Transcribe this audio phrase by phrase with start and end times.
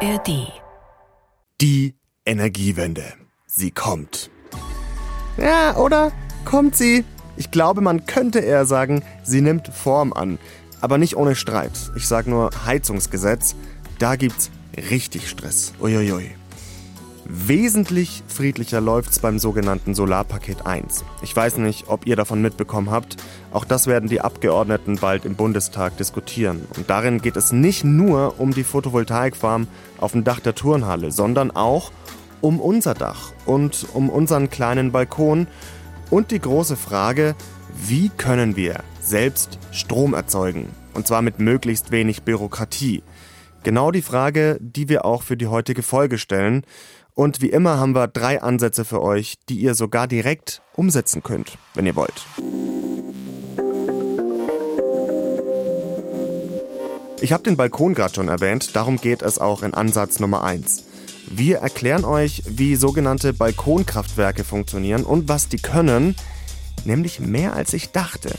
[0.00, 0.52] ARD.
[1.62, 1.94] Die
[2.26, 3.14] Energiewende.
[3.46, 4.30] Sie kommt.
[5.38, 6.12] Ja, oder?
[6.44, 7.04] Kommt sie?
[7.38, 10.38] Ich glaube, man könnte eher sagen, sie nimmt Form an.
[10.82, 11.72] Aber nicht ohne Streit.
[11.96, 13.54] Ich sag nur Heizungsgesetz.
[13.98, 14.50] Da gibt's
[14.90, 15.72] richtig Stress.
[15.80, 16.34] Uiuiui.
[17.28, 21.04] Wesentlich friedlicher läuft's beim sogenannten Solarpaket 1.
[21.22, 23.16] Ich weiß nicht, ob ihr davon mitbekommen habt.
[23.52, 26.68] Auch das werden die Abgeordneten bald im Bundestag diskutieren.
[26.76, 29.66] Und darin geht es nicht nur um die Photovoltaikfarm
[29.98, 31.90] auf dem Dach der Turnhalle, sondern auch
[32.42, 35.48] um unser Dach und um unseren kleinen Balkon
[36.10, 37.34] und die große Frage,
[37.88, 40.68] wie können wir selbst Strom erzeugen?
[40.94, 43.02] Und zwar mit möglichst wenig Bürokratie.
[43.64, 46.62] Genau die Frage, die wir auch für die heutige Folge stellen.
[47.18, 51.56] Und wie immer haben wir drei Ansätze für euch, die ihr sogar direkt umsetzen könnt,
[51.72, 52.26] wenn ihr wollt.
[57.22, 60.84] Ich habe den Balkon gerade schon erwähnt, darum geht es auch in Ansatz Nummer 1.
[61.30, 66.16] Wir erklären euch, wie sogenannte Balkonkraftwerke funktionieren und was die können,
[66.84, 68.34] nämlich mehr als ich dachte.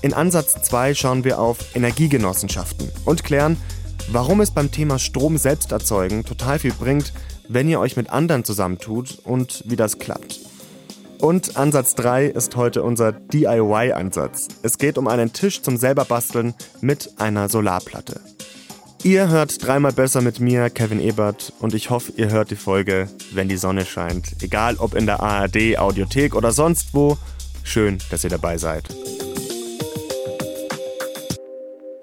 [0.00, 3.58] In Ansatz 2 schauen wir auf Energiegenossenschaften und klären,
[4.10, 7.12] warum es beim Thema Strom selbst erzeugen total viel bringt,
[7.48, 10.40] wenn ihr euch mit anderen zusammentut und wie das klappt.
[11.20, 14.48] Und Ansatz 3 ist heute unser DIY-Ansatz.
[14.62, 18.20] Es geht um einen Tisch zum selberbasteln mit einer Solarplatte.
[19.02, 23.08] Ihr hört dreimal besser mit mir, Kevin Ebert, und ich hoffe, ihr hört die Folge,
[23.32, 24.42] wenn die Sonne scheint.
[24.42, 27.16] Egal ob in der ARD, Audiothek oder sonst wo.
[27.62, 28.88] Schön, dass ihr dabei seid.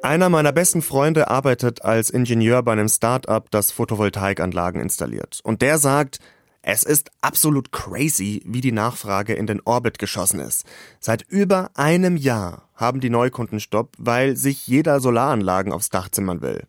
[0.05, 5.39] Einer meiner besten Freunde arbeitet als Ingenieur bei einem Start-up, das Photovoltaikanlagen installiert.
[5.43, 6.19] Und der sagt,
[6.61, 10.63] es ist absolut crazy, wie die Nachfrage in den Orbit geschossen ist.
[10.99, 16.43] Seit über einem Jahr haben die Neukunden Stopp, weil sich jeder Solaranlagen aufs Dach zimmern
[16.43, 16.67] will.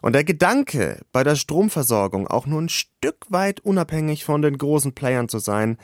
[0.00, 4.92] Und der Gedanke, bei der Stromversorgung auch nur ein Stück weit unabhängig von den großen
[4.92, 5.78] Playern zu sein,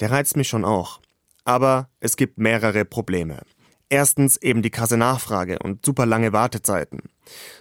[0.00, 0.98] der reizt mich schon auch.
[1.44, 3.42] Aber es gibt mehrere Probleme.
[3.88, 7.02] Erstens eben die krasse Nachfrage und super lange Wartezeiten.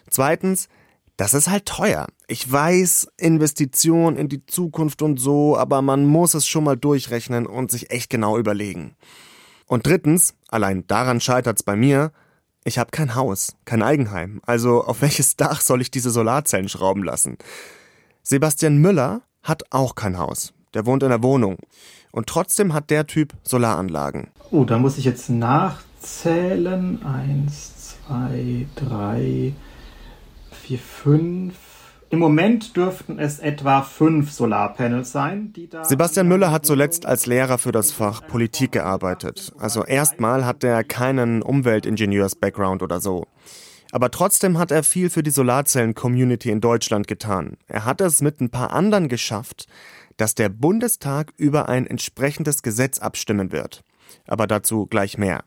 [0.09, 0.69] Zweitens,
[1.17, 2.07] das ist halt teuer.
[2.27, 7.45] Ich weiß, Investition in die Zukunft und so, aber man muss es schon mal durchrechnen
[7.45, 8.95] und sich echt genau überlegen.
[9.67, 12.11] Und drittens, allein daran scheitert's bei mir,
[12.65, 14.41] ich habe kein Haus, kein Eigenheim.
[14.45, 17.37] Also auf welches Dach soll ich diese Solarzellen schrauben lassen?
[18.23, 20.53] Sebastian Müller hat auch kein Haus.
[20.73, 21.57] Der wohnt in der Wohnung.
[22.11, 24.31] Und trotzdem hat der Typ Solaranlagen.
[24.51, 25.29] Oh, da muss ich jetzt
[26.03, 26.99] nachzählen.
[27.03, 29.53] Eins, zwei, drei,
[30.51, 31.55] vier, fünf.
[32.09, 35.83] Im Moment dürften es etwa fünf Solarpanels sein, die da.
[35.83, 39.51] Sebastian Müller hat zuletzt als Lehrer für das Fach Politik gearbeitet.
[39.57, 43.25] Also erstmal hat er keinen Umweltingenieurs-Background oder so.
[43.91, 47.57] Aber trotzdem hat er viel für die Solarzellen-Community in Deutschland getan.
[47.67, 49.65] Er hat es mit ein paar anderen geschafft,
[50.17, 53.83] dass der Bundestag über ein entsprechendes Gesetz abstimmen wird.
[54.27, 55.43] Aber dazu gleich mehr.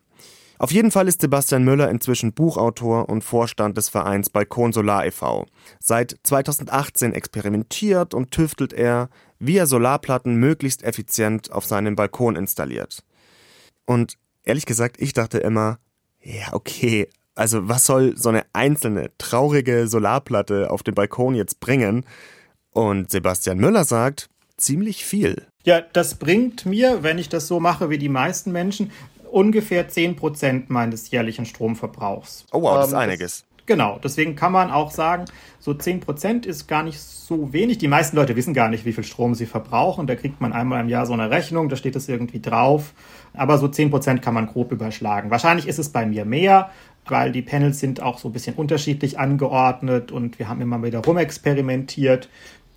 [0.58, 5.46] Auf jeden Fall ist Sebastian Müller inzwischen Buchautor und Vorstand des Vereins Balkon Solar e.V.
[5.80, 13.02] Seit 2018 experimentiert und tüftelt er, wie er Solarplatten möglichst effizient auf seinem Balkon installiert.
[13.84, 14.14] Und
[14.44, 15.78] ehrlich gesagt, ich dachte immer,
[16.22, 22.06] ja, okay, also was soll so eine einzelne, traurige Solarplatte auf dem Balkon jetzt bringen?
[22.70, 25.46] Und Sebastian Müller sagt, ziemlich viel.
[25.64, 28.90] Ja, das bringt mir, wenn ich das so mache wie die meisten Menschen,
[29.36, 32.46] ungefähr 10% meines jährlichen Stromverbrauchs.
[32.52, 33.44] Oh wow, das ist Ähm, einiges.
[33.66, 35.26] Genau, deswegen kann man auch sagen,
[35.58, 37.76] so 10% ist gar nicht so wenig.
[37.76, 40.06] Die meisten Leute wissen gar nicht, wie viel Strom sie verbrauchen.
[40.06, 42.94] Da kriegt man einmal im Jahr so eine Rechnung, da steht es irgendwie drauf.
[43.34, 45.30] Aber so 10% kann man grob überschlagen.
[45.30, 46.70] Wahrscheinlich ist es bei mir mehr,
[47.06, 51.00] weil die Panels sind auch so ein bisschen unterschiedlich angeordnet und wir haben immer wieder
[51.00, 52.30] rumexperimentiert.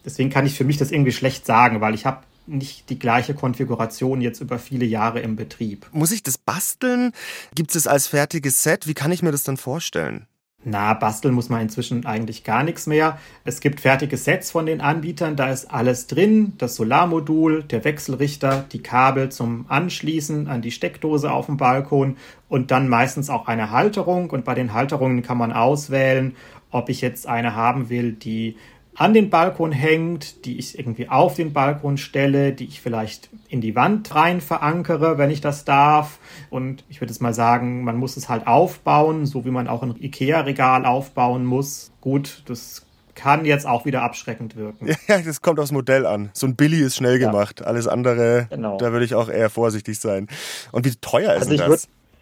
[0.04, 3.34] Deswegen kann ich für mich das irgendwie schlecht sagen, weil ich habe nicht die gleiche
[3.34, 5.88] Konfiguration jetzt über viele Jahre im Betrieb.
[5.92, 7.12] Muss ich das basteln?
[7.56, 8.88] Gibt es als fertiges Set?
[8.88, 10.28] Wie kann ich mir das dann vorstellen?
[10.66, 13.18] Na, basteln muss man inzwischen eigentlich gar nichts mehr.
[13.46, 16.54] Es gibt fertige Sets von den Anbietern, da ist alles drin.
[16.58, 22.18] Das Solarmodul, der Wechselrichter, die Kabel zum Anschließen an die Steckdose auf dem Balkon
[22.50, 24.32] und dann meistens auch eine Halterung.
[24.32, 26.36] Und bei den Halterungen kann man auswählen,
[26.72, 28.58] ob ich jetzt eine haben will, die
[29.00, 33.62] an den Balkon hängt, die ich irgendwie auf den Balkon stelle, die ich vielleicht in
[33.62, 36.20] die Wand rein verankere, wenn ich das darf.
[36.50, 39.82] Und ich würde jetzt mal sagen, man muss es halt aufbauen, so wie man auch
[39.84, 41.92] ein IKEA-Regal aufbauen muss.
[42.02, 42.86] Gut, das
[43.16, 44.88] kann jetzt auch wieder abschreckend wirken.
[45.08, 46.30] Ja, das kommt aufs Modell an.
[46.34, 47.32] So ein Billy ist schnell Ja.
[47.32, 47.66] gemacht.
[47.66, 48.78] Alles andere, Genau.
[48.78, 50.28] da würde ich auch eher vorsichtig sein.
[50.74, 51.70] Und wie teuer ist Also denn ich das?
[51.70, 51.82] würde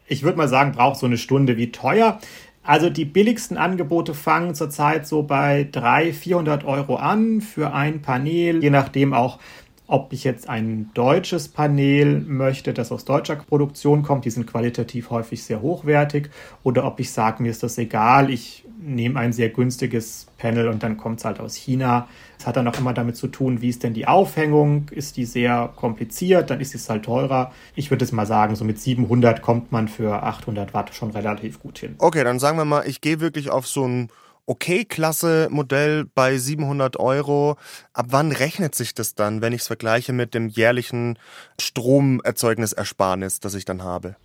[0.09, 1.57] ich würd mal sagen, braucht so eine Stunde.
[1.57, 2.19] Wie teuer?
[2.67, 8.61] Also die billigsten Angebote fangen zurzeit so bei 300, 400 Euro an für ein Panel,
[8.61, 9.39] je nachdem auch,
[9.87, 15.09] ob ich jetzt ein deutsches Panel möchte, das aus deutscher Produktion kommt, die sind qualitativ
[15.09, 16.29] häufig sehr hochwertig,
[16.63, 20.83] oder ob ich sage, mir ist das egal, ich nehme ein sehr günstiges Panel und
[20.83, 22.07] dann kommt es halt aus China.
[22.37, 25.25] Es hat dann auch immer damit zu tun, wie ist denn die Aufhängung, ist die
[25.25, 27.51] sehr kompliziert, dann ist es halt teurer.
[27.75, 31.59] Ich würde es mal sagen, so mit 700 kommt man für 800 Watt schon relativ
[31.59, 31.95] gut hin.
[31.97, 34.09] Okay, dann sagen wir mal, ich gehe wirklich auf so ein
[34.47, 37.57] Okay-Klasse-Modell bei 700 Euro.
[37.93, 41.19] Ab wann rechnet sich das dann, wenn ich es vergleiche mit dem jährlichen
[41.59, 44.15] Stromerzeugnisersparnis, das ich dann habe?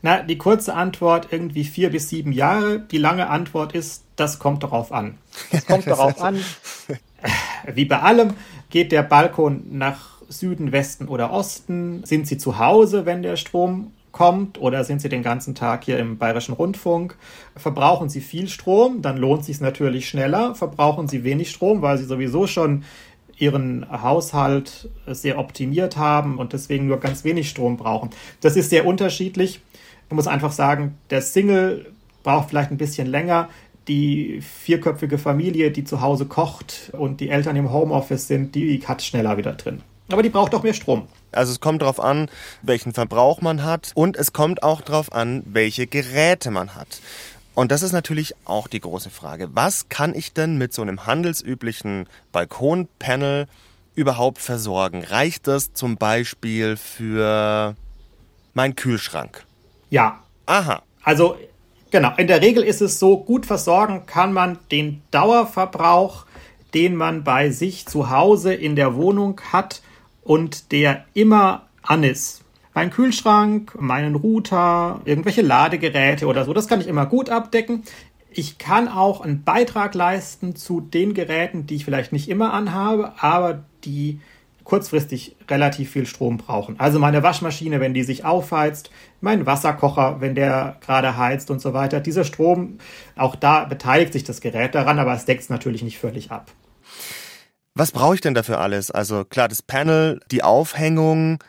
[0.00, 2.78] Na, die kurze Antwort irgendwie vier bis sieben Jahre.
[2.78, 5.18] Die lange Antwort ist, das kommt darauf an.
[5.50, 6.38] Es kommt darauf an,
[7.74, 8.34] wie bei allem,
[8.70, 12.04] geht der Balkon nach Süden, Westen oder Osten?
[12.04, 15.98] Sind Sie zu Hause, wenn der Strom kommt oder sind Sie den ganzen Tag hier
[15.98, 17.18] im Bayerischen Rundfunk?
[17.56, 20.54] Verbrauchen Sie viel Strom, dann lohnt es sich natürlich schneller.
[20.54, 22.84] Verbrauchen Sie wenig Strom, weil Sie sowieso schon
[23.36, 28.10] Ihren Haushalt sehr optimiert haben und deswegen nur ganz wenig Strom brauchen.
[28.40, 29.60] Das ist sehr unterschiedlich.
[30.08, 33.48] Man muss einfach sagen, der Single braucht vielleicht ein bisschen länger.
[33.88, 39.02] Die vierköpfige Familie, die zu Hause kocht und die Eltern im Homeoffice sind, die hat
[39.02, 39.82] schneller wieder drin.
[40.10, 41.08] Aber die braucht auch mehr Strom.
[41.32, 42.28] Also es kommt darauf an,
[42.62, 47.00] welchen Verbrauch man hat und es kommt auch darauf an, welche Geräte man hat.
[47.54, 49.48] Und das ist natürlich auch die große Frage.
[49.52, 53.46] Was kann ich denn mit so einem handelsüblichen Balkonpanel
[53.94, 55.04] überhaupt versorgen?
[55.04, 57.76] Reicht das zum Beispiel für
[58.54, 59.44] meinen Kühlschrank?
[59.90, 60.20] Ja.
[60.46, 60.82] Aha.
[61.02, 61.36] Also
[61.90, 66.26] genau, in der Regel ist es so, gut versorgen kann man den Dauerverbrauch,
[66.74, 69.80] den man bei sich zu Hause in der Wohnung hat,
[70.24, 72.42] und der immer an ist.
[72.74, 77.84] Mein Kühlschrank, meinen Router, irgendwelche Ladegeräte oder so, das kann ich immer gut abdecken.
[78.30, 83.12] Ich kann auch einen Beitrag leisten zu den Geräten, die ich vielleicht nicht immer anhabe,
[83.20, 84.18] aber die
[84.64, 86.80] kurzfristig relativ viel Strom brauchen.
[86.80, 91.74] Also meine Waschmaschine, wenn die sich aufheizt, mein Wasserkocher, wenn der gerade heizt und so
[91.74, 92.00] weiter.
[92.00, 92.78] Dieser Strom,
[93.14, 96.50] auch da beteiligt sich das Gerät daran, aber es deckt es natürlich nicht völlig ab.
[97.74, 98.90] Was brauche ich denn dafür alles?
[98.90, 101.42] Also klar, das Panel, die Aufhängung.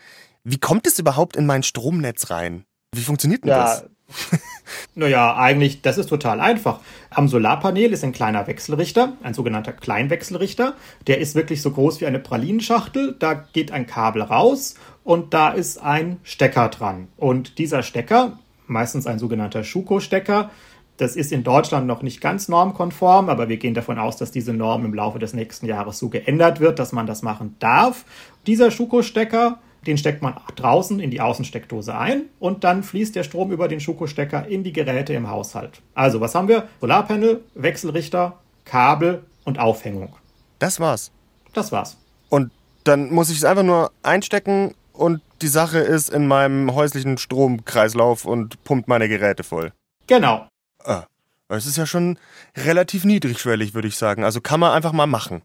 [0.44, 2.66] Wie kommt es überhaupt in mein Stromnetz rein?
[2.94, 3.86] Wie funktioniert denn ja, das?
[4.96, 6.80] naja, eigentlich, das ist total einfach.
[7.10, 10.76] Am Solarpanel ist ein kleiner Wechselrichter, ein sogenannter Kleinwechselrichter.
[11.08, 13.16] Der ist wirklich so groß wie eine Pralinenschachtel.
[13.18, 17.08] Da geht ein Kabel raus und da ist ein Stecker dran.
[17.18, 20.50] Und dieser Stecker, meistens ein sogenannter Schuko-Stecker,
[20.98, 24.54] das ist in Deutschland noch nicht ganz normkonform, aber wir gehen davon aus, dass diese
[24.54, 28.06] Norm im Laufe des nächsten Jahres so geändert wird, dass man das machen darf.
[28.48, 33.52] Dieser Schuko-Stecker, den steckt man draußen in die Außensteckdose ein und dann fließt der Strom
[33.52, 35.82] über den Schuko-Stecker in die Geräte im Haushalt.
[35.94, 36.68] Also, was haben wir?
[36.80, 40.16] Solarpanel, Wechselrichter, Kabel und Aufhängung.
[40.60, 41.12] Das war's.
[41.54, 41.98] Das war's.
[42.30, 42.52] Und
[42.86, 48.26] dann muss ich es einfach nur einstecken und die Sache ist in meinem häuslichen Stromkreislauf
[48.26, 49.74] und pumpt meine Geräte voll.
[50.08, 50.48] Genau.
[50.86, 51.06] Ah,
[51.50, 52.18] es ist ja schon
[52.56, 54.24] relativ niedrigschwellig, würde ich sagen.
[54.24, 55.42] Also kann man einfach mal machen.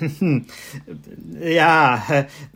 [1.40, 2.02] ja,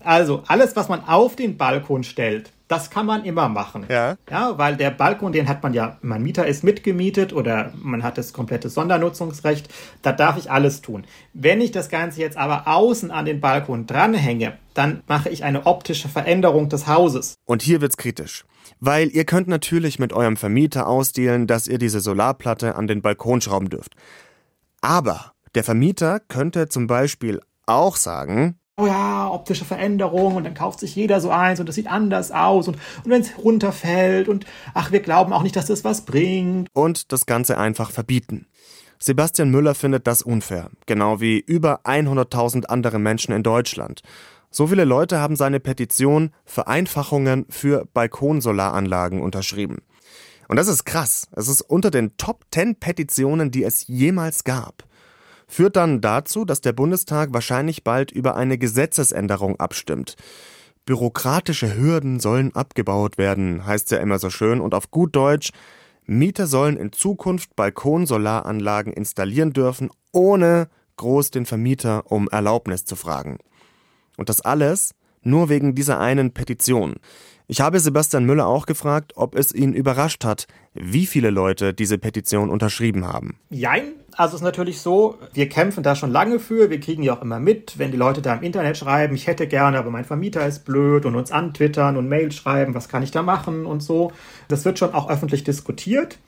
[0.01, 3.85] also alles, was man auf den Balkon stellt, das kann man immer machen.
[3.89, 4.17] Ja.
[4.31, 8.17] Ja, weil der Balkon, den hat man ja, mein Mieter ist mitgemietet oder man hat
[8.17, 9.69] das komplette Sondernutzungsrecht.
[10.01, 11.05] Da darf ich alles tun.
[11.35, 15.67] Wenn ich das Ganze jetzt aber außen an den Balkon dranhänge, dann mache ich eine
[15.67, 17.35] optische Veränderung des Hauses.
[17.45, 18.45] Und hier wird's kritisch.
[18.81, 23.41] Weil ihr könnt natürlich mit eurem Vermieter ausdealen, dass ihr diese Solarplatte an den Balkon
[23.41, 23.95] schrauben dürft.
[24.81, 30.81] Aber der Vermieter könnte zum Beispiel auch sagen, oh ja, optische Veränderung und dann kauft
[30.81, 34.47] sich jeder so eins und das sieht anders aus und, und wenn es runterfällt und
[34.75, 36.69] ach, wir glauben auch nicht, dass das was bringt.
[36.73, 38.47] Und das Ganze einfach verbieten.
[38.99, 44.03] Sebastian Müller findet das unfair, genau wie über 100.000 andere Menschen in Deutschland.
[44.53, 49.79] So viele Leute haben seine Petition Vereinfachungen für Balkonsolaranlagen unterschrieben.
[50.47, 51.27] Und das ist krass.
[51.35, 54.85] Es ist unter den Top 10 Petitionen, die es jemals gab
[55.53, 60.17] führt dann dazu, dass der Bundestag wahrscheinlich bald über eine Gesetzesänderung abstimmt.
[60.87, 65.53] Bürokratische Hürden sollen abgebaut werden, heißt ja immer so schön, und auf gut Deutsch,
[66.05, 73.39] Mieter sollen in Zukunft Balkonsolaranlagen installieren dürfen, ohne groß den Vermieter um Erlaubnis zu fragen.
[74.17, 76.97] Und das alles nur wegen dieser einen Petition.
[77.49, 81.99] Ich habe Sebastian Müller auch gefragt, ob es ihn überrascht hat, wie viele Leute diese
[81.99, 83.37] Petition unterschrieben haben.
[83.51, 87.15] Jein, also es ist natürlich so, wir kämpfen da schon lange für, wir kriegen ja
[87.15, 90.05] auch immer mit, wenn die Leute da im Internet schreiben, ich hätte gerne, aber mein
[90.05, 93.83] Vermieter ist blöd und uns antwittern und Mail schreiben, was kann ich da machen und
[93.83, 94.13] so.
[94.49, 96.19] Das wird schon auch öffentlich diskutiert.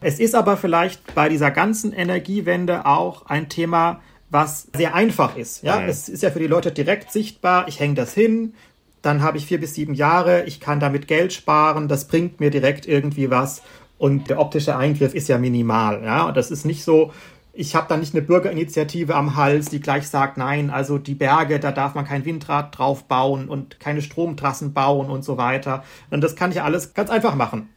[0.00, 4.00] Es ist aber vielleicht bei dieser ganzen Energiewende auch ein Thema,
[4.32, 5.62] was sehr einfach ist.
[5.62, 5.88] Ja, mhm.
[5.88, 7.68] es ist ja für die Leute direkt sichtbar.
[7.68, 8.54] Ich hänge das hin,
[9.02, 12.50] dann habe ich vier bis sieben Jahre, ich kann damit Geld sparen, das bringt mir
[12.50, 13.62] direkt irgendwie was.
[13.98, 16.02] Und der optische Eingriff ist ja minimal.
[16.02, 17.12] Ja, und das ist nicht so,
[17.52, 21.60] ich habe da nicht eine Bürgerinitiative am Hals, die gleich sagt, nein, also die Berge,
[21.60, 25.84] da darf man kein Windrad drauf bauen und keine Stromtrassen bauen und so weiter.
[26.10, 27.68] Und das kann ich alles ganz einfach machen.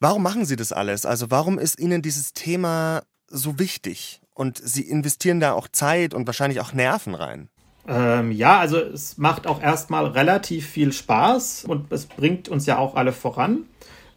[0.00, 1.06] Warum machen Sie das alles?
[1.06, 4.17] Also warum ist Ihnen dieses Thema so wichtig?
[4.38, 7.48] Und Sie investieren da auch Zeit und wahrscheinlich auch Nerven rein.
[7.88, 12.78] Ähm, ja, also es macht auch erstmal relativ viel Spaß und es bringt uns ja
[12.78, 13.64] auch alle voran.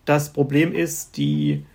[0.06, 1.66] Das Problem ist, die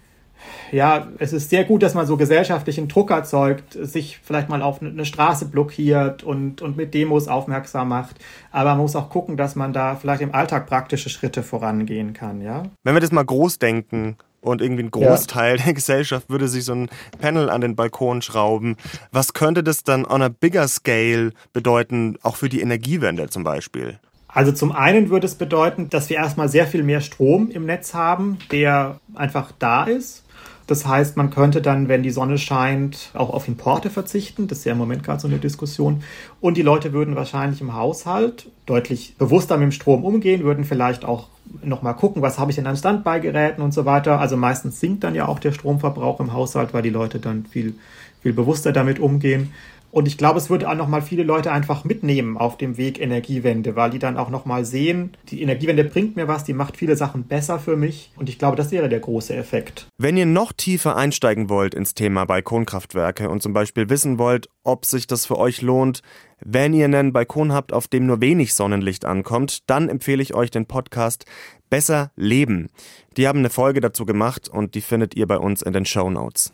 [0.71, 4.81] ja, es ist sehr gut, dass man so gesellschaftlichen Druck erzeugt, sich vielleicht mal auf
[4.81, 8.17] eine Straße blockiert und, und mit Demos aufmerksam macht.
[8.53, 12.41] Aber man muss auch gucken, dass man da vielleicht im Alltag praktische Schritte vorangehen kann,
[12.43, 12.63] ja.
[12.85, 15.65] Wenn wir das mal groß denken und irgendwie ein Großteil ja.
[15.65, 16.89] der Gesellschaft würde sich so ein
[17.21, 18.77] Panel an den Balkon schrauben,
[19.13, 23.99] was könnte das dann on a bigger scale bedeuten, auch für die Energiewende zum Beispiel?
[24.29, 27.95] Also zum einen würde es bedeuten, dass wir erstmal sehr viel mehr Strom im Netz
[27.95, 30.25] haben, der einfach da ist
[30.67, 34.49] das heißt, man könnte dann, wenn die Sonne scheint, auch auf Importe verzichten.
[34.49, 36.03] Das ist ja im Moment gerade so eine Diskussion.
[36.41, 41.05] Und die Leute würden wahrscheinlich im Haushalt deutlich bewusster mit dem Strom umgehen, würden vielleicht
[41.05, 41.29] auch
[41.63, 44.21] nochmal gucken, was habe ich denn an Standbeigeräten und so weiter.
[44.21, 47.75] Also meistens sinkt dann ja auch der Stromverbrauch im Haushalt, weil die Leute dann viel,
[48.23, 49.53] viel bewusster damit umgehen.
[49.91, 53.77] Und ich glaube, es würde auch nochmal viele Leute einfach mitnehmen auf dem Weg Energiewende,
[53.77, 57.25] weil die dann auch nochmal sehen, die Energiewende bringt mir was, die macht viele Sachen
[57.25, 58.11] besser für mich.
[58.17, 59.87] Und ich glaube, das wäre der große Effekt.
[59.99, 64.85] Wenn ihr noch tiefer einsteigen wollt ins Thema Balkonkraftwerke und zum Beispiel wissen wollt, ob
[64.85, 66.03] sich das für euch lohnt,
[66.45, 70.51] wenn ihr einen Balkon habt, auf dem nur wenig Sonnenlicht ankommt, dann empfehle ich euch
[70.51, 71.25] den Podcast
[71.71, 72.69] Besser Leben.
[73.17, 76.11] Die haben eine Folge dazu gemacht und die findet ihr bei uns in den Show
[76.11, 76.53] Notes.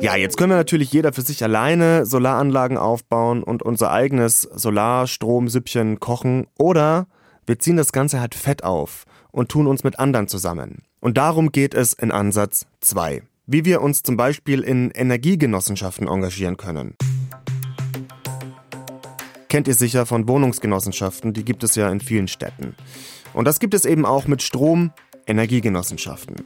[0.00, 5.98] Ja, jetzt können wir natürlich jeder für sich alleine Solaranlagen aufbauen und unser eigenes Solarstromsüppchen
[5.98, 7.08] kochen oder
[7.46, 10.82] wir ziehen das Ganze halt fett auf und tun uns mit anderen zusammen.
[11.00, 13.22] Und darum geht es in Ansatz 2.
[13.46, 16.94] Wie wir uns zum Beispiel in Energiegenossenschaften engagieren können.
[19.48, 22.76] Kennt ihr sicher von Wohnungsgenossenschaften, die gibt es ja in vielen Städten.
[23.34, 24.92] Und das gibt es eben auch mit Strom,
[25.28, 26.36] Energiegenossenschaften.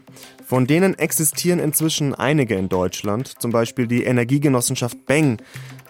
[0.44, 5.38] Von denen existieren inzwischen einige in Deutschland, zum Beispiel die Energiegenossenschaft Beng.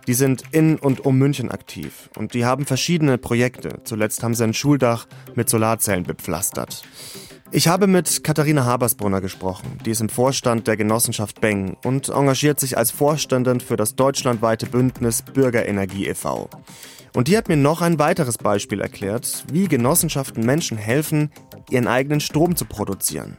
[0.07, 3.81] Die sind in und um München aktiv und die haben verschiedene Projekte.
[3.85, 6.83] Zuletzt haben sie ein Schuldach mit Solarzellen bepflastert.
[7.55, 9.79] Ich habe mit Katharina Habersbrunner gesprochen.
[9.85, 14.65] Die ist im Vorstand der Genossenschaft Beng und engagiert sich als Vorständin für das deutschlandweite
[14.65, 16.49] Bündnis Bürgerenergie e.V.
[17.13, 21.31] Und die hat mir noch ein weiteres Beispiel erklärt, wie Genossenschaften Menschen helfen,
[21.69, 23.37] ihren eigenen Strom zu produzieren.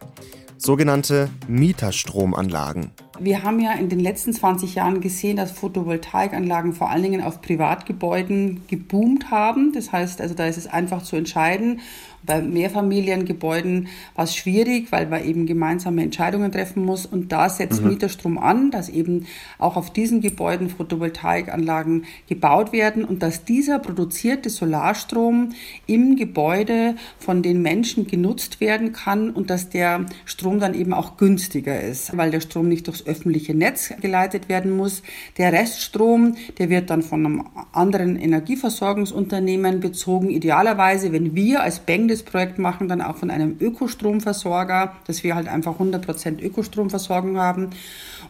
[0.58, 2.92] Sogenannte Mieterstromanlagen.
[3.18, 7.42] Wir haben ja in den letzten 20 Jahren gesehen, dass Photovoltaikanlagen vor allen Dingen auf
[7.42, 9.72] Privatgebäuden geboomt haben.
[9.72, 11.80] Das heißt, also da ist es einfach zu entscheiden,
[12.26, 17.06] bei Mehrfamiliengebäuden war es schwierig, weil man eben gemeinsame Entscheidungen treffen muss.
[17.06, 17.90] Und da setzt mhm.
[17.90, 19.26] Mieterstrom an, dass eben
[19.58, 25.50] auch auf diesen Gebäuden Photovoltaikanlagen gebaut werden und dass dieser produzierte Solarstrom
[25.86, 31.16] im Gebäude von den Menschen genutzt werden kann und dass der Strom dann eben auch
[31.16, 35.02] günstiger ist, weil der Strom nicht durchs öffentliche Netz geleitet werden muss.
[35.36, 40.30] Der Reststrom, der wird dann von einem anderen Energieversorgungsunternehmen bezogen.
[40.30, 45.34] Idealerweise, wenn wir als Bank das Projekt machen, dann auch von einem Ökostromversorger, dass wir
[45.34, 47.70] halt einfach 100% Ökostromversorgung haben.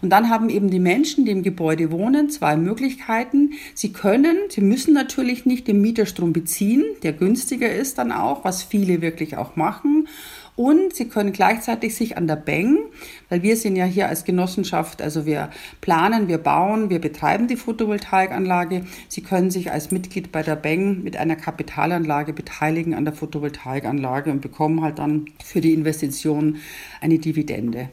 [0.03, 3.53] Und dann haben eben die Menschen, die im Gebäude wohnen, zwei Möglichkeiten.
[3.75, 8.63] Sie können, sie müssen natürlich nicht den Mieterstrom beziehen, der günstiger ist dann auch, was
[8.63, 10.09] viele wirklich auch machen.
[10.57, 12.79] Und sie können gleichzeitig sich an der Beng,
[13.29, 17.57] weil wir sind ja hier als Genossenschaft, also wir planen, wir bauen, wir betreiben die
[17.57, 18.85] Photovoltaikanlage.
[19.09, 24.31] Sie können sich als Mitglied bei der Beng mit einer Kapitalanlage beteiligen an der Photovoltaikanlage
[24.31, 26.59] und bekommen halt dann für die Investition
[27.01, 27.89] eine Dividende.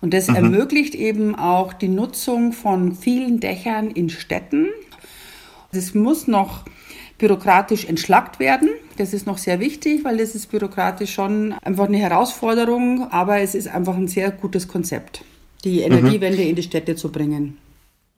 [0.00, 0.36] Und das mhm.
[0.36, 4.68] ermöglicht eben auch die Nutzung von vielen Dächern in Städten.
[5.70, 6.64] Es muss noch
[7.18, 8.70] bürokratisch entschlackt werden.
[8.96, 13.54] Das ist noch sehr wichtig, weil das ist bürokratisch schon einfach eine Herausforderung, aber es
[13.54, 15.24] ist einfach ein sehr gutes Konzept,
[15.64, 16.50] die Energiewende mhm.
[16.50, 17.58] in die Städte zu bringen.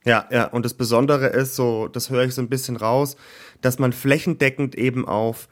[0.04, 3.16] Ja, ja, und das Besondere ist so, das höre ich so ein bisschen raus,
[3.60, 5.48] dass man flächendeckend eben auf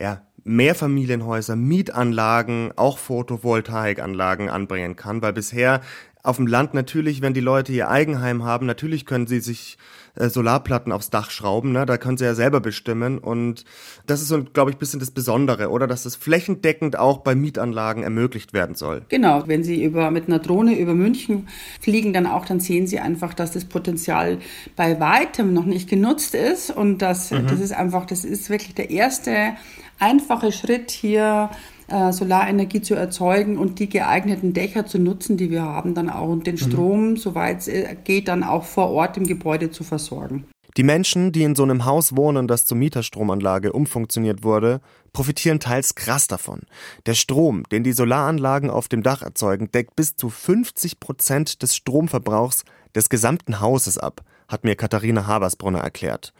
[0.00, 5.82] ja, Mehrfamilienhäuser, Mietanlagen, auch Photovoltaikanlagen anbringen kann, weil bisher
[6.24, 9.76] Auf dem Land natürlich, wenn die Leute ihr Eigenheim haben, natürlich können sie sich
[10.14, 11.84] äh, Solarplatten aufs Dach schrauben, ne?
[11.84, 13.64] da können sie ja selber bestimmen und
[14.06, 15.88] das ist so, glaube ich, ein bisschen das Besondere, oder?
[15.88, 19.02] Dass das flächendeckend auch bei Mietanlagen ermöglicht werden soll.
[19.08, 21.48] Genau, wenn Sie über, mit einer Drohne über München
[21.80, 24.38] fliegen, dann auch, dann sehen Sie einfach, dass das Potenzial
[24.76, 27.48] bei weitem noch nicht genutzt ist und das, mhm.
[27.48, 29.54] das ist einfach, das ist wirklich der erste
[29.98, 31.50] einfache Schritt hier
[31.92, 36.28] äh, Solarenergie zu erzeugen und die geeigneten Dächer zu nutzen, die wir haben, dann auch
[36.28, 36.58] und den mhm.
[36.58, 37.16] Strom, mhm.
[37.16, 40.46] soweit es äh, geht, dann auch vor Ort im Gebäude zu versorgen.
[40.78, 44.80] Die Menschen, die in so einem Haus wohnen, das zur Mieterstromanlage umfunktioniert wurde,
[45.12, 46.60] profitieren teils krass davon.
[47.04, 51.76] Der Strom, den die Solaranlagen auf dem Dach erzeugen, deckt bis zu 50 Prozent des
[51.76, 56.32] Stromverbrauchs des gesamten Hauses ab, hat mir Katharina Habersbrunner erklärt.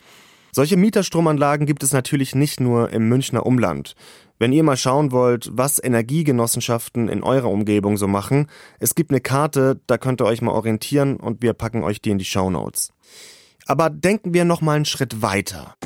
[0.54, 3.94] Solche Mieterstromanlagen gibt es natürlich nicht nur im Münchner Umland.
[4.42, 8.48] Wenn ihr mal schauen wollt, was Energiegenossenschaften in eurer Umgebung so machen,
[8.80, 12.10] es gibt eine Karte, da könnt ihr euch mal orientieren und wir packen euch die
[12.10, 12.92] in die Show Notes.
[13.66, 15.76] Aber denken wir noch mal einen Schritt weiter.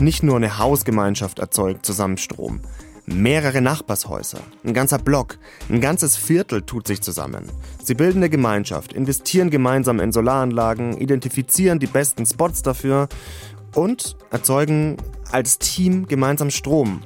[0.00, 2.62] Nicht nur eine Hausgemeinschaft erzeugt Zusammenstrom.
[3.04, 5.38] Mehrere Nachbarshäuser, ein ganzer Block,
[5.70, 7.44] ein ganzes Viertel tut sich zusammen.
[7.82, 13.08] Sie bilden eine Gemeinschaft, investieren gemeinsam in Solaranlagen, identifizieren die besten Spots dafür
[13.74, 14.96] und erzeugen
[15.30, 17.02] als Team gemeinsam Strom.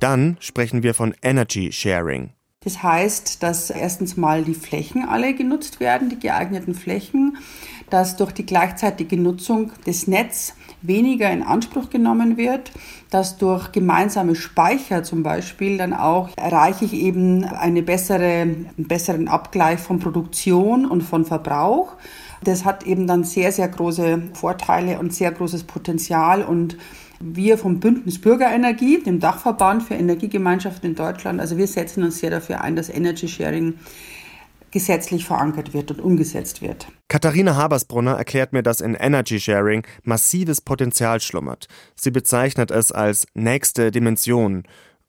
[0.00, 2.30] Dann sprechen wir von Energy Sharing.
[2.66, 7.36] Das heißt, dass erstens mal die Flächen alle genutzt werden, die geeigneten Flächen,
[7.90, 12.72] dass durch die gleichzeitige Nutzung des Netzes weniger in Anspruch genommen wird,
[13.10, 19.28] dass durch gemeinsame Speicher zum Beispiel dann auch erreiche ich eben eine bessere, einen besseren
[19.28, 21.92] Abgleich von Produktion und von Verbrauch.
[22.42, 26.76] Das hat eben dann sehr, sehr große Vorteile und sehr großes Potenzial und
[27.20, 32.30] wir vom Bündnis Bürgerenergie, dem Dachverband für Energiegemeinschaften in Deutschland, also wir setzen uns sehr
[32.30, 33.74] dafür ein, dass Energy Sharing
[34.70, 36.88] gesetzlich verankert wird und umgesetzt wird.
[37.08, 41.68] Katharina Habersbrunner erklärt mir, dass in Energy Sharing massives Potenzial schlummert.
[41.94, 44.64] Sie bezeichnet es als nächste Dimension.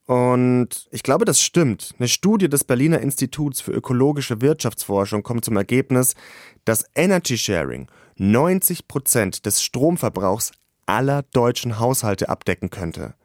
[0.08, 1.94] Und ich glaube, das stimmt.
[2.00, 6.16] Eine Studie des Berliner Instituts für ökologische Wirtschaftsforschung kommt zum Ergebnis,
[6.64, 10.54] dass Energy Sharing 90 Prozent des Stromverbrauchs
[10.86, 13.16] aller deutschen Haushalte abdecken könnte.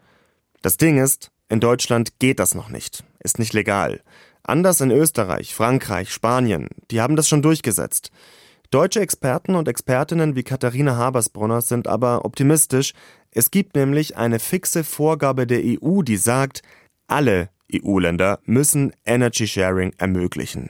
[0.61, 4.01] Das Ding ist, in Deutschland geht das noch nicht, ist nicht legal.
[4.43, 8.11] Anders in Österreich, Frankreich, Spanien, die haben das schon durchgesetzt.
[8.73, 12.93] Deutsche Experten und Expertinnen wie Katharina Habersbrunner sind aber optimistisch.
[13.35, 16.61] Es gibt nämlich eine fixe Vorgabe der EU, die sagt,
[17.07, 20.69] alle EU-Länder müssen Energy Sharing ermöglichen.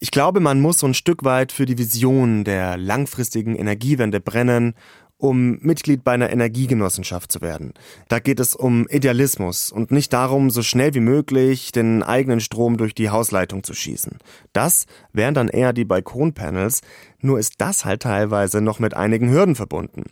[0.00, 4.74] Ich glaube, man muss so ein Stück weit für die Vision der langfristigen Energiewende brennen
[5.22, 7.74] um Mitglied bei einer Energiegenossenschaft zu werden.
[8.08, 12.76] Da geht es um Idealismus und nicht darum, so schnell wie möglich den eigenen Strom
[12.76, 14.18] durch die Hausleitung zu schießen.
[14.52, 16.80] Das wären dann eher die Balkonpanels,
[17.20, 20.06] nur ist das halt teilweise noch mit einigen Hürden verbunden.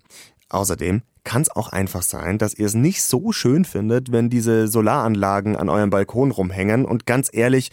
[0.48, 4.68] Außerdem kann es auch einfach sein, dass ihr es nicht so schön findet, wenn diese
[4.68, 7.72] Solaranlagen an eurem Balkon rumhängen und ganz ehrlich,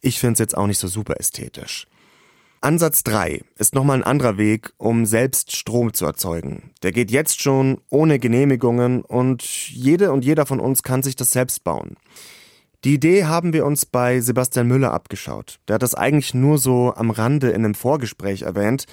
[0.00, 1.86] ich finde es jetzt auch nicht so super ästhetisch.
[2.62, 6.72] Ansatz 3 ist nochmal ein anderer Weg, um selbst Strom zu erzeugen.
[6.82, 11.32] Der geht jetzt schon ohne Genehmigungen und jede und jeder von uns kann sich das
[11.32, 11.96] selbst bauen.
[12.84, 15.58] Die Idee haben wir uns bei Sebastian Müller abgeschaut.
[15.68, 18.84] Der hat das eigentlich nur so am Rande in einem Vorgespräch erwähnt,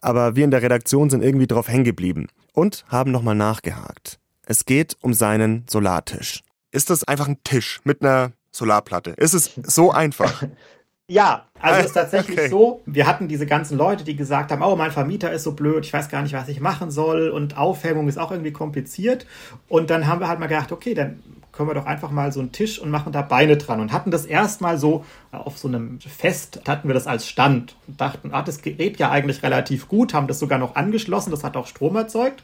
[0.00, 4.20] aber wir in der Redaktion sind irgendwie drauf hängen geblieben und haben nochmal nachgehakt.
[4.44, 6.44] Es geht um seinen Solartisch.
[6.70, 9.10] Ist das einfach ein Tisch mit einer Solarplatte?
[9.10, 10.44] Ist es so einfach?
[11.08, 12.48] Ja, also es ist tatsächlich okay.
[12.48, 15.84] so, wir hatten diese ganzen Leute, die gesagt haben, oh, mein Vermieter ist so blöd,
[15.84, 19.24] ich weiß gar nicht, was ich machen soll und Aufhängung ist auch irgendwie kompliziert.
[19.68, 22.40] Und dann haben wir halt mal gedacht, okay, dann können wir doch einfach mal so
[22.40, 26.00] einen Tisch und machen da Beine dran und hatten das erstmal so auf so einem
[26.00, 30.12] Fest, hatten wir das als Stand und dachten, ah, das Gerät ja eigentlich relativ gut,
[30.12, 32.42] haben das sogar noch angeschlossen, das hat auch Strom erzeugt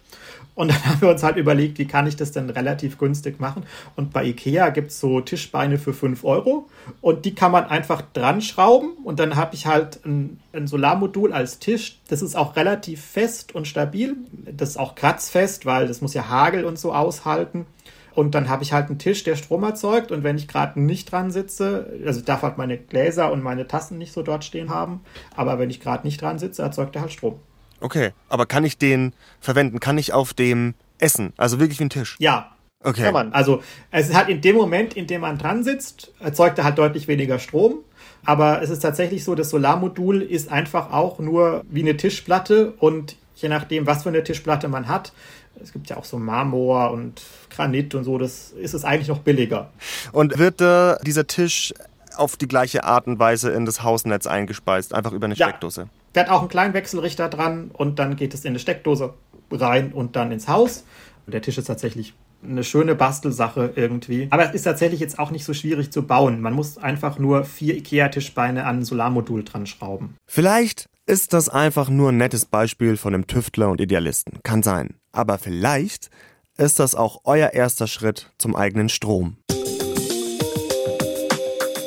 [0.54, 3.64] und dann haben wir uns halt überlegt, wie kann ich das denn relativ günstig machen.
[3.96, 6.68] Und bei Ikea gibt es so Tischbeine für 5 Euro
[7.00, 11.32] und die kann man einfach dran schrauben und dann habe ich halt ein, ein, Solarmodul
[11.32, 12.00] als Tisch.
[12.08, 14.16] Das ist auch relativ fest und stabil.
[14.32, 17.66] Das ist auch kratzfest, weil das muss ja Hagel und so aushalten.
[18.14, 20.12] Und dann habe ich halt einen Tisch, der Strom erzeugt.
[20.12, 23.66] Und wenn ich gerade nicht dran sitze, also ich darf halt meine Gläser und meine
[23.66, 25.00] Tassen nicht so dort stehen haben,
[25.34, 27.40] aber wenn ich gerade nicht dran sitze, erzeugt er halt Strom.
[27.82, 29.80] Okay, aber kann ich den verwenden?
[29.80, 31.32] Kann ich auf dem essen?
[31.36, 32.16] Also wirklich wie ein Tisch?
[32.18, 32.52] Ja.
[32.84, 33.02] Okay.
[33.02, 33.32] Kann man.
[33.32, 37.06] Also es hat in dem Moment, in dem man dran sitzt, erzeugt er halt deutlich
[37.06, 37.78] weniger Strom.
[38.24, 43.16] Aber es ist tatsächlich so, das Solarmodul ist einfach auch nur wie eine Tischplatte und
[43.36, 45.12] je nachdem, was für eine Tischplatte man hat,
[45.60, 49.18] Es gibt ja auch so Marmor und Granit und so, das ist es eigentlich noch
[49.18, 49.70] billiger.
[50.12, 51.74] Und wird äh, dieser Tisch
[52.16, 55.48] auf die gleiche Art und Weise in das Hausnetz eingespeist, einfach über eine ja.
[55.48, 55.88] Steckdose?
[56.14, 59.14] Der hat auch einen kleinen Wechselrichter dran und dann geht es in eine Steckdose
[59.51, 60.85] rein und dann ins Haus.
[61.27, 64.27] Der Tisch ist tatsächlich eine schöne Bastelsache irgendwie.
[64.31, 66.40] Aber es ist tatsächlich jetzt auch nicht so schwierig zu bauen.
[66.40, 70.16] Man muss einfach nur vier IKEA-Tischbeine an ein Solarmodul dran schrauben.
[70.27, 74.40] Vielleicht ist das einfach nur ein nettes Beispiel von einem Tüftler und Idealisten.
[74.42, 74.96] Kann sein.
[75.12, 76.11] Aber vielleicht
[76.57, 79.37] ist das auch euer erster Schritt zum eigenen Strom.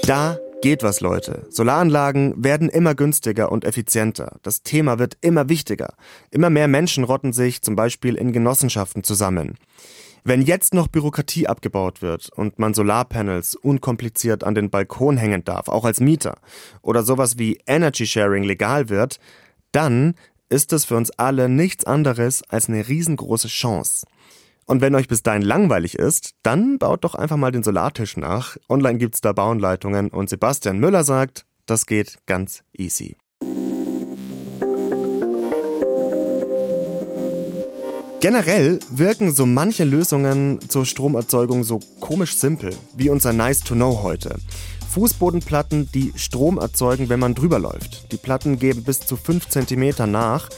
[0.08, 1.46] Da geht was, Leute.
[1.50, 4.38] Solaranlagen werden immer günstiger und effizienter.
[4.44, 5.94] Das Thema wird immer wichtiger.
[6.32, 9.58] Immer mehr Menschen rotten sich zum Beispiel in Genossenschaften zusammen.
[10.24, 15.68] Wenn jetzt noch Bürokratie abgebaut wird und man Solarpanels unkompliziert an den Balkon hängen darf,
[15.68, 16.40] auch als Mieter,
[16.82, 19.20] oder sowas wie Energy Sharing legal wird,
[19.72, 20.16] dann
[20.50, 24.08] ist es für uns alle nichts anderes als eine riesengroße Chance.
[24.68, 28.58] Und wenn euch bis dahin langweilig ist, dann baut doch einfach mal den Solartisch nach.
[28.68, 33.16] Online gibt's da Bauanleitungen und Sebastian Müller sagt, das geht ganz easy.
[38.22, 44.02] Generell wirken so manche Lösungen zur Stromerzeugung so komisch simpel, wie unser Nice to Know
[44.02, 44.40] heute.
[44.90, 48.12] Fußbodenplatten, die Strom erzeugen, wenn man drüber läuft.
[48.12, 50.50] Die Platten geben bis zu 5 cm nach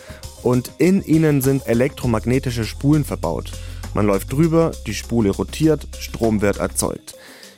[0.43, 3.51] und in ihnen sind elektromagnetische Spulen verbaut.
[3.97, 7.15] Man läuft drüber, die Spule rotiert, Strom wird erzeugt.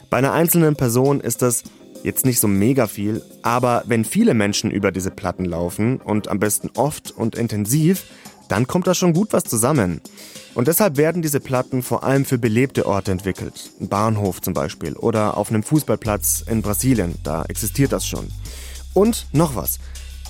[0.10, 1.64] Bei einer einzelnen Person ist das
[2.02, 6.40] jetzt nicht so mega viel, aber wenn viele Menschen über diese Platten laufen und am
[6.40, 8.06] besten oft und intensiv,
[8.48, 10.00] dann kommt da schon gut was zusammen.
[10.56, 13.72] Und deshalb werden diese Platten vor allem für belebte Orte entwickelt.
[13.82, 18.30] Ein Bahnhof zum Beispiel oder auf einem Fußballplatz in Brasilien, da existiert das schon.
[18.94, 19.78] Und noch was.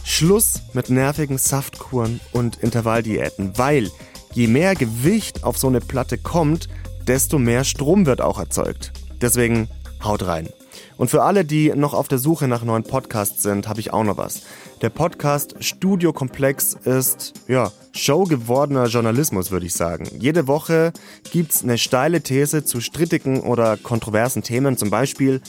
[0.04, 3.91] Schluss mit nervigen Saftkuren und Intervalldiäten, weil
[4.39, 6.69] je mehr Gewicht auf so eine Platte kommt,
[7.06, 8.93] desto mehr Strom wird auch erzeugt.
[9.19, 9.67] Deswegen
[10.02, 10.47] haut rein.
[10.95, 14.06] Und für alle, die noch auf der Suche nach neuen Podcasts sind, habe ich auch
[14.06, 14.43] noch was.
[14.82, 20.08] Der Podcast Studio Komplex ist, ja, showgewordener Journalismus, würde ich sagen.
[20.17, 20.93] Jede Woche
[21.34, 25.41] gibt's eine steile These zu strittigen oder kontroversen Themen, zum Beispiel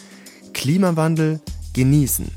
[0.53, 1.39] Klimawandel
[1.75, 2.29] genießen.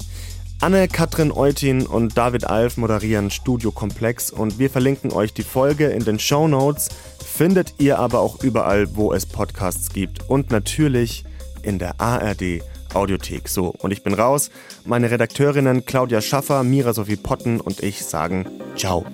[0.62, 6.06] Anne-Katrin Eutin und David Alf moderieren Studio Komplex und wir verlinken euch die Folge in
[6.06, 6.89] den Show Notes.
[7.24, 11.26] Findet ihr aber auch überall, wo es Podcasts gibt und natürlich
[11.63, 12.62] in der ARD
[12.94, 13.50] Audiothek.
[13.50, 14.52] So, und ich bin raus.
[14.86, 19.06] Meine Redakteurinnen Claudia Schaffer, Mira Sophie Potten und ich sagen Ciao.